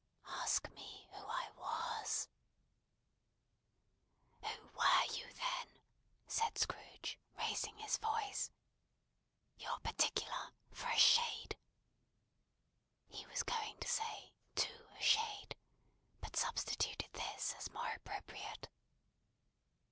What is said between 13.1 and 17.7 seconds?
was going to say "to a shade," but substituted this, as